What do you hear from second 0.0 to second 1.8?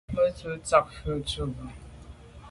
Me tswe’ tsha mfe tu bwe.